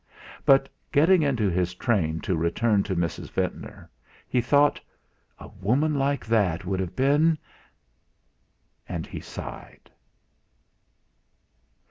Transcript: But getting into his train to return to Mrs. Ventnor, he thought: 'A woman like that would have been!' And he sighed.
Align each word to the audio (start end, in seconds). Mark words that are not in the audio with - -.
But 0.47 0.67
getting 0.91 1.21
into 1.21 1.47
his 1.47 1.75
train 1.75 2.21
to 2.21 2.35
return 2.35 2.81
to 2.85 2.95
Mrs. 2.95 3.29
Ventnor, 3.29 3.87
he 4.27 4.41
thought: 4.41 4.81
'A 5.37 5.47
woman 5.61 5.93
like 5.93 6.25
that 6.25 6.65
would 6.65 6.79
have 6.79 6.95
been!' 6.95 7.37
And 8.89 9.05
he 9.05 9.19
sighed. 9.19 9.91